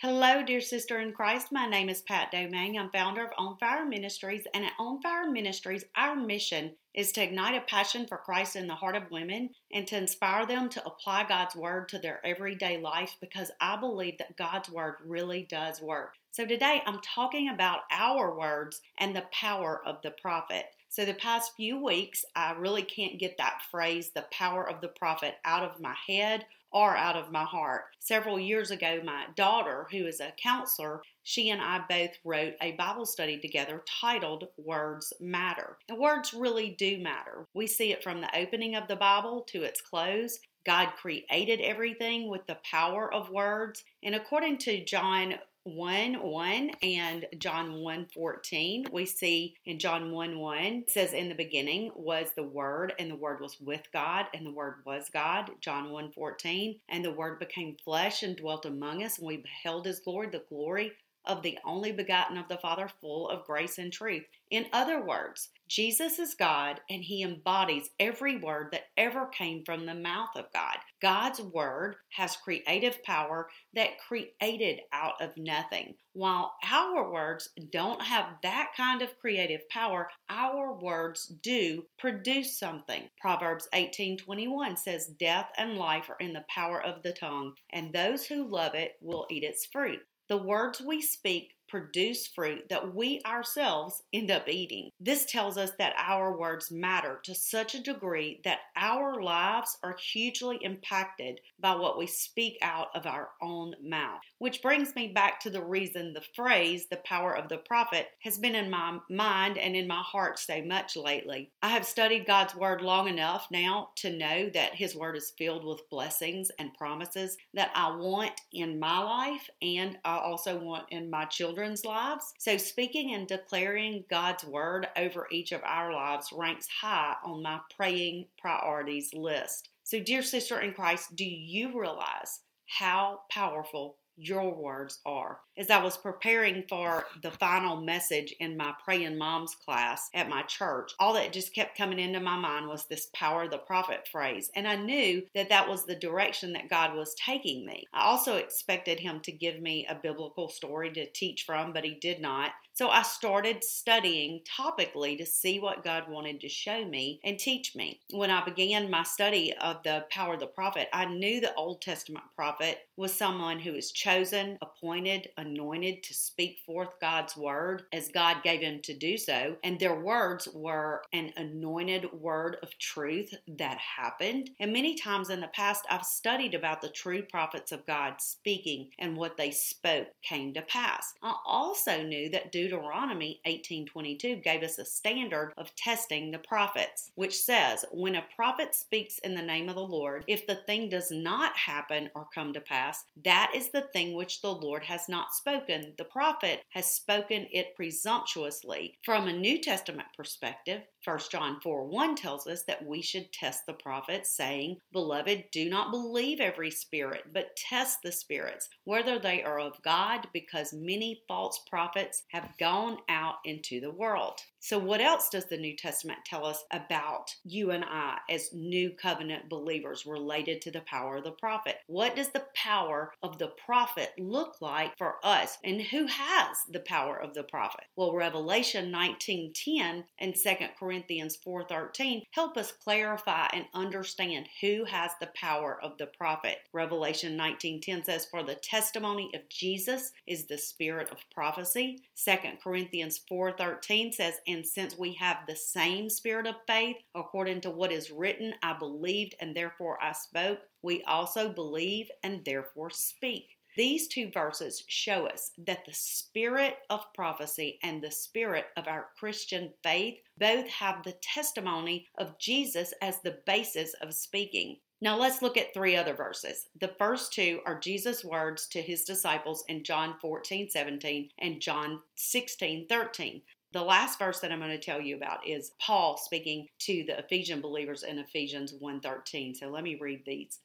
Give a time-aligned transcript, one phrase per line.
[0.00, 1.48] Hello, dear sister in Christ.
[1.50, 2.78] My name is Pat Domingue.
[2.78, 7.22] I'm founder of On Fire Ministries, and at On Fire Ministries, our mission is to
[7.24, 10.86] ignite a passion for Christ in the heart of women and to inspire them to
[10.86, 15.82] apply God's Word to their everyday life because I believe that God's Word really does
[15.82, 16.14] work.
[16.30, 20.66] So today I'm talking about our words and the power of the prophet.
[20.90, 24.88] So, the past few weeks, I really can't get that phrase, the power of the
[24.88, 27.77] prophet, out of my head or out of my heart.
[28.00, 32.72] Several years ago, my daughter, who is a counselor, she and I both wrote a
[32.72, 35.76] Bible study together titled Words Matter.
[35.88, 37.46] And words really do matter.
[37.54, 40.38] We see it from the opening of the Bible to its close.
[40.64, 43.84] God created everything with the power of words.
[44.02, 45.34] And according to John
[45.74, 51.28] 1 1 and John 1 14, we see in John 1 1, it says, In
[51.28, 55.10] the beginning was the Word, and the Word was with God, and the Word was
[55.12, 55.50] God.
[55.60, 59.86] John 1 14, and the Word became flesh and dwelt among us, and we beheld
[59.86, 60.92] His glory, the glory
[61.24, 64.24] of the only begotten of the Father, full of grace and truth.
[64.50, 69.84] In other words, Jesus is God and he embodies every word that ever came from
[69.84, 70.78] the mouth of God.
[71.02, 75.94] God's word has creative power that created out of nothing.
[76.14, 83.08] While our words don't have that kind of creative power, our words do produce something.
[83.20, 88.26] Proverbs 18:21 says death and life are in the power of the tongue, and those
[88.26, 90.00] who love it will eat its fruit.
[90.28, 94.90] The words we speak produce fruit that we ourselves end up eating.
[95.00, 99.96] This tells us that our words matter to such a degree that our lives are
[100.12, 104.20] hugely impacted by what we speak out of our own mouth.
[104.38, 108.38] Which brings me back to the reason the phrase, the power of the prophet, has
[108.38, 111.50] been in my mind and in my heart so much lately.
[111.62, 115.64] I have studied God's word long enough now to know that His word is filled
[115.64, 121.10] with blessings and promises that I want in my life and I also want in
[121.10, 122.32] my children children's lives.
[122.38, 127.60] So, speaking and declaring God's word over each of our lives ranks high on my
[127.76, 129.70] praying priorities list.
[129.82, 135.38] So, dear sister in Christ, do you realize how powerful your words are.
[135.58, 140.42] As I was preparing for the final message in my Praying Moms class at my
[140.42, 144.06] church, all that just kept coming into my mind was this power of the prophet
[144.06, 144.52] phrase.
[144.54, 147.88] And I knew that that was the direction that God was taking me.
[147.92, 151.94] I also expected Him to give me a biblical story to teach from, but He
[151.94, 152.52] did not.
[152.74, 157.74] So I started studying topically to see what God wanted to show me and teach
[157.74, 157.98] me.
[158.12, 161.82] When I began my study of the power of the prophet, I knew the Old
[161.82, 168.08] Testament prophet was someone who was chosen, appointed, anointed to speak forth God's word as
[168.08, 169.56] God gave him to do so.
[169.64, 174.50] And their words were an anointed word of truth that happened.
[174.60, 178.90] And many times in the past, I've studied about the true prophets of God speaking
[178.98, 181.14] and what they spoke came to pass.
[181.22, 187.36] I also knew that Deuteronomy 18:22 gave us a standard of testing the prophets, which
[187.36, 191.10] says, "When a prophet speaks in the name of the Lord, if the thing does
[191.10, 195.34] not happen or come to pass, that is the thing which the Lord has not
[195.38, 195.94] spoken.
[195.96, 202.16] The prophet has spoken it presumptuously." From a New Testament perspective, 1 John 4 1
[202.16, 207.32] tells us that we should test the prophets, saying, Beloved, do not believe every spirit,
[207.32, 212.98] but test the spirits, whether they are of God, because many false prophets have gone
[213.08, 214.42] out into the world.
[214.60, 218.90] So, what else does the New Testament tell us about you and I as new
[218.90, 221.76] covenant believers related to the power of the prophet?
[221.86, 225.56] What does the power of the prophet look like for us?
[225.64, 227.84] And who has the power of the prophet?
[227.96, 235.30] Well, Revelation 19:10 and 2 Corinthians 4:13 help us clarify and understand who has the
[235.34, 236.58] power of the prophet.
[236.72, 243.18] Revelation 19:10 says, "For the testimony of Jesus is the spirit of prophecy." 2 Corinthians
[243.18, 248.10] 4:13 says, and since we have the same spirit of faith, according to what is
[248.10, 253.57] written, I believed and therefore I spoke, we also believe and therefore speak.
[253.78, 259.10] These two verses show us that the spirit of prophecy and the spirit of our
[259.16, 264.78] Christian faith both have the testimony of Jesus as the basis of speaking.
[265.00, 266.66] Now let's look at three other verses.
[266.80, 272.00] The first two are Jesus' words to his disciples in John 14, 17 and John
[272.16, 273.42] 16, 13.
[273.70, 277.20] The last verse that I'm going to tell you about is Paul speaking to the
[277.20, 279.54] Ephesian believers in Ephesians 1:13.
[279.54, 280.58] So let me read these.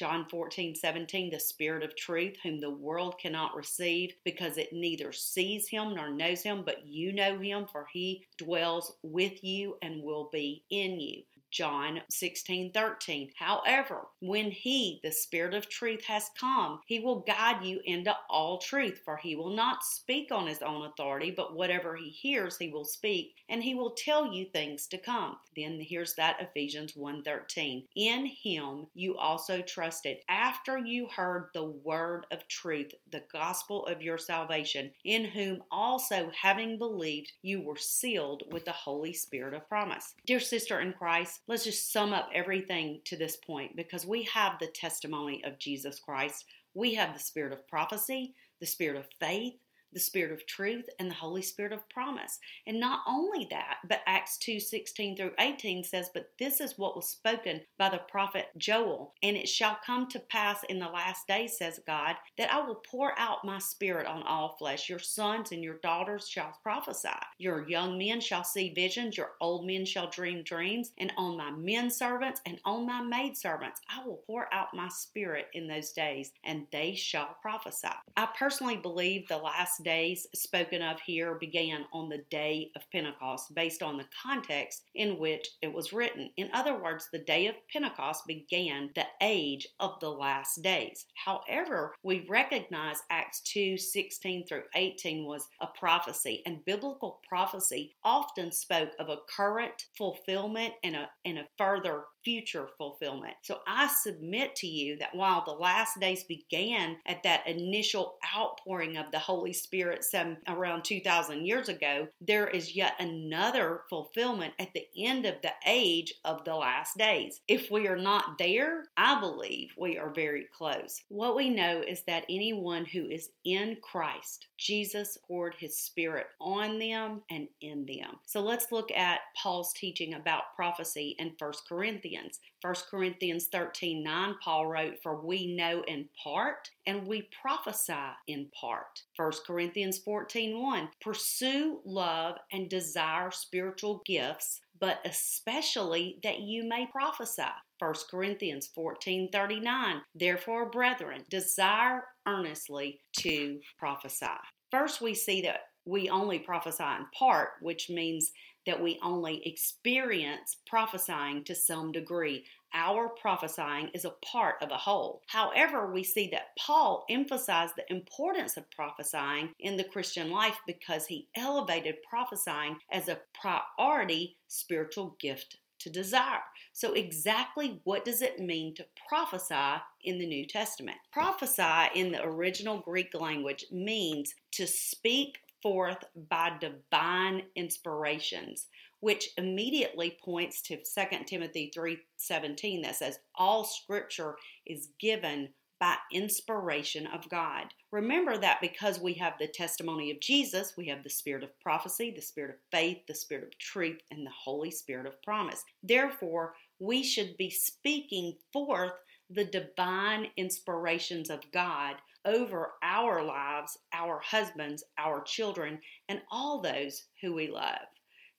[0.00, 5.12] John 14, 17, the Spirit of truth, whom the world cannot receive because it neither
[5.12, 10.02] sees him nor knows him, but you know him, for he dwells with you and
[10.02, 11.22] will be in you.
[11.50, 13.32] John 16 13.
[13.36, 18.58] However, when he, the Spirit of truth, has come, he will guide you into all
[18.58, 22.68] truth, for he will not speak on his own authority, but whatever he hears, he
[22.68, 25.36] will speak, and he will tell you things to come.
[25.56, 27.84] Then here's that Ephesians 1 13.
[27.96, 34.02] In him you also trusted after you heard the word of truth, the gospel of
[34.02, 39.68] your salvation, in whom also having believed, you were sealed with the Holy Spirit of
[39.68, 40.14] promise.
[40.26, 44.58] Dear sister in Christ, let's just sum up everything to this point because we have
[44.58, 46.44] the testimony of Jesus Christ.
[46.74, 49.54] We have the spirit of prophecy, the spirit of faith,
[49.92, 52.38] the Spirit of truth, and the Holy Spirit of promise.
[52.66, 56.96] And not only that, but Acts 2 16 through 18 says, But this is what
[56.96, 59.14] was spoken by the prophet Joel.
[59.22, 62.82] And it shall come to pass in the last days, says God, that I will
[62.90, 64.88] pour out my Spirit on all flesh.
[64.88, 67.08] Your sons and your daughters shall prophesy.
[67.38, 69.16] Your young men shall see visions.
[69.16, 70.92] Your old men shall dream dreams.
[70.98, 74.88] And on my men servants and on my maid servants, I will pour out my
[74.88, 77.88] Spirit in those days, and they shall prophesy.
[78.16, 83.54] I personally believe the last days spoken of here began on the day of Pentecost
[83.54, 86.30] based on the context in which it was written.
[86.36, 91.06] In other words, the day of Pentecost began the age of the last days.
[91.14, 98.52] However, we recognize Acts 2 16 through 18 was a prophecy, and biblical prophecy often
[98.52, 103.34] spoke of a current fulfillment and a, and a further future fulfillment.
[103.42, 108.96] So I submit to you that while the last days began at that initial outpouring
[108.96, 114.72] of the Holy Spirit some around 2000 years ago, there is yet another fulfillment at
[114.74, 117.40] the end of the age of the last days.
[117.48, 121.02] If we are not there, I believe we are very close.
[121.08, 126.78] What we know is that anyone who is in Christ, Jesus poured his spirit on
[126.78, 128.18] them and in them.
[128.26, 132.09] So let's look at Paul's teaching about prophecy in 1 Corinthians.
[132.10, 132.40] Corinthians.
[132.62, 137.92] 1 Corinthians 13 9, Paul wrote, For we know in part and we prophesy
[138.26, 139.02] in part.
[139.16, 146.86] 1 Corinthians 14 1, Pursue love and desire spiritual gifts, but especially that you may
[146.90, 147.42] prophesy.
[147.78, 154.26] 1 Corinthians 14 39, Therefore, brethren, desire earnestly to prophesy.
[154.70, 158.32] First, we see that we only prophesy in part, which means
[158.66, 162.44] that we only experience prophesying to some degree.
[162.72, 165.22] Our prophesying is a part of a whole.
[165.26, 171.06] However, we see that Paul emphasized the importance of prophesying in the Christian life because
[171.06, 176.42] he elevated prophesying as a priority spiritual gift to desire.
[176.72, 180.98] So, exactly what does it mean to prophesy in the New Testament?
[181.12, 188.66] Prophesy in the original Greek language means to speak forth by divine inspirations,
[189.00, 194.36] which immediately points to 2 Timothy 3:17 that says all scripture
[194.66, 197.72] is given by inspiration of God.
[197.90, 202.10] Remember that because we have the testimony of Jesus, we have the spirit of prophecy,
[202.10, 205.64] the spirit of faith, the spirit of truth, and the Holy Spirit of promise.
[205.82, 208.92] Therefore, we should be speaking forth
[209.30, 217.04] the divine inspirations of God over our lives, our husbands, our children, and all those
[217.20, 217.78] who we love.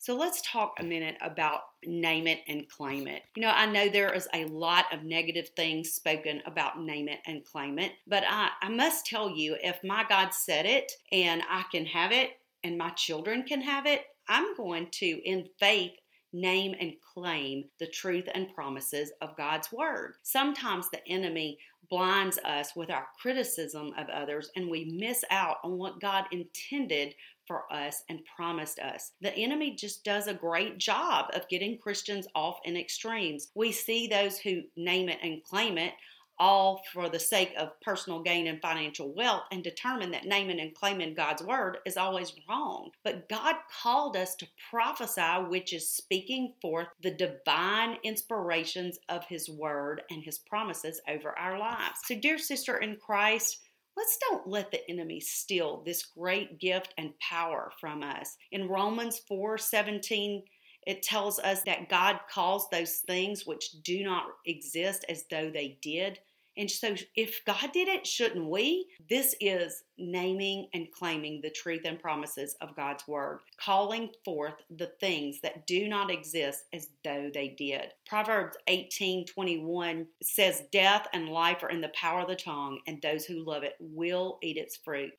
[0.01, 3.21] So let's talk a minute about name it and claim it.
[3.35, 7.19] You know, I know there is a lot of negative things spoken about name it
[7.27, 11.43] and claim it, but I, I must tell you if my God said it and
[11.47, 12.31] I can have it
[12.63, 15.91] and my children can have it, I'm going to, in faith,
[16.33, 20.15] name and claim the truth and promises of God's Word.
[20.23, 21.57] Sometimes the enemy
[21.89, 27.13] blinds us with our criticism of others and we miss out on what God intended
[27.45, 29.11] for us and promised us.
[29.19, 33.49] The enemy just does a great job of getting Christians off in extremes.
[33.55, 35.93] We see those who name it and claim it
[36.41, 40.73] all for the sake of personal gain and financial wealth and determine that naming and
[40.73, 42.89] claiming God's word is always wrong.
[43.03, 49.49] But God called us to prophesy, which is speaking forth the divine inspirations of His
[49.49, 51.99] word and His promises over our lives.
[52.05, 53.59] So, dear sister in Christ,
[53.97, 58.37] Let's don't let the enemy steal this great gift and power from us.
[58.49, 60.43] In Romans 4 17,
[60.87, 65.77] it tells us that God calls those things which do not exist as though they
[65.81, 66.19] did.
[66.57, 68.87] And so, if God did it, shouldn't we?
[69.09, 74.91] This is naming and claiming the truth and promises of God's word, calling forth the
[74.99, 77.93] things that do not exist as though they did.
[78.05, 83.01] Proverbs 18 21 says, Death and life are in the power of the tongue, and
[83.01, 85.11] those who love it will eat its fruit.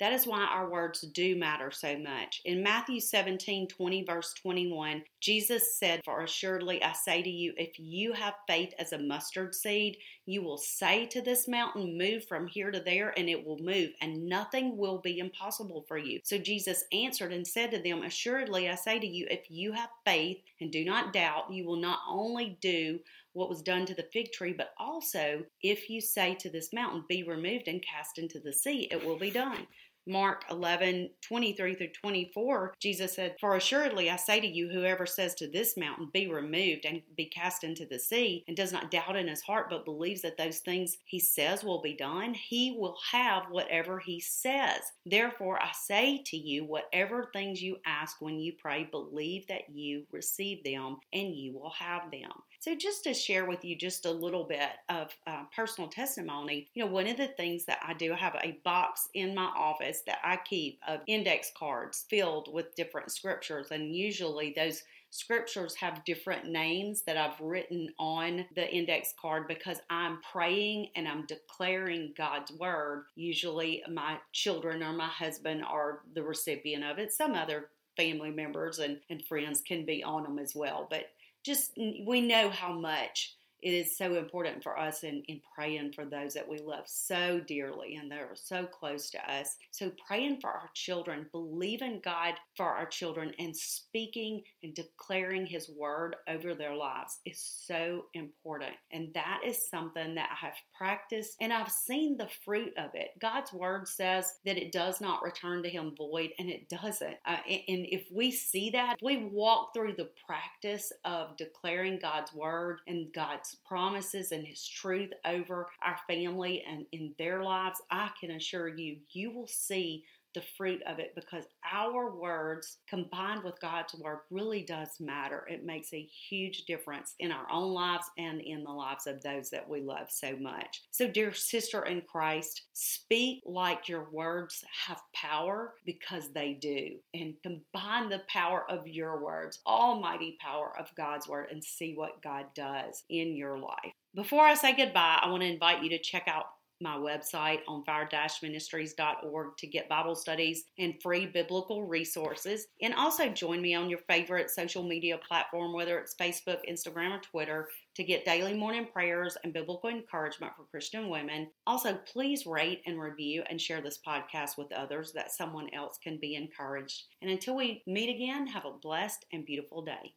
[0.00, 2.40] That is why our words do matter so much.
[2.44, 7.78] In Matthew 17 20, verse 21, Jesus said, For assuredly I say to you, if
[7.78, 12.46] you have faith as a mustard seed, you will say to this mountain, Move from
[12.46, 16.20] here to there, and it will move, and nothing will be impossible for you.
[16.22, 19.90] So Jesus answered and said to them, Assuredly I say to you, if you have
[20.04, 23.00] faith and do not doubt, you will not only do
[23.32, 27.04] what was done to the fig tree, but also if you say to this mountain,
[27.08, 29.66] Be removed and cast into the sea, it will be done.
[30.08, 35.34] Mark 11, 23 through 24, Jesus said, For assuredly I say to you, whoever says
[35.36, 39.16] to this mountain, Be removed and be cast into the sea, and does not doubt
[39.16, 42.96] in his heart, but believes that those things he says will be done, he will
[43.12, 44.80] have whatever he says.
[45.04, 50.04] Therefore I say to you, whatever things you ask when you pray, believe that you
[50.10, 52.30] receive them, and you will have them.
[52.60, 56.84] So, just to share with you just a little bit of uh, personal testimony, you
[56.84, 59.97] know, one of the things that I do, I have a box in my office
[60.06, 66.04] that I keep of index cards filled with different scriptures, and usually those scriptures have
[66.04, 72.12] different names that I've written on the index card because I'm praying and I'm declaring
[72.16, 73.04] God's word.
[73.16, 77.12] Usually, my children or my husband are the recipient of it.
[77.12, 80.86] Some other family members and, and friends can be on them as well.
[80.88, 81.06] But
[81.44, 81.72] just
[82.06, 86.34] we know how much it is so important for us in, in praying for those
[86.34, 89.56] that we love so dearly and they're so close to us.
[89.70, 95.68] So, praying for our children, believing God for our children, and speaking and declaring His
[95.68, 98.74] word over their lives is so important.
[98.92, 103.10] And that is something that I have practiced and I've seen the fruit of it.
[103.20, 107.16] God's word says that it does not return to Him void, and it doesn't.
[107.26, 112.80] Uh, and if we see that, we walk through the practice of declaring God's word
[112.86, 118.10] and God's God's promises and His truth over our family and in their lives, I
[118.18, 123.60] can assure you, you will see the fruit of it because our words combined with
[123.60, 125.44] God's word really does matter.
[125.48, 129.50] It makes a huge difference in our own lives and in the lives of those
[129.50, 130.82] that we love so much.
[130.90, 136.96] So, dear sister in Christ, speak like your words have power because they do.
[137.14, 142.22] And combine the power of your words, almighty power of God's word, and see what
[142.22, 143.92] God does in your life.
[144.14, 146.46] Before I say goodbye, I want to invite you to check out
[146.80, 152.66] my website on fire-ministries.org to get Bible studies and free biblical resources.
[152.82, 157.20] And also join me on your favorite social media platform, whether it's Facebook, Instagram, or
[157.20, 161.48] Twitter, to get daily morning prayers and biblical encouragement for Christian women.
[161.66, 166.18] Also, please rate and review and share this podcast with others that someone else can
[166.20, 167.04] be encouraged.
[167.22, 169.98] And until we meet again, have a blessed and beautiful day.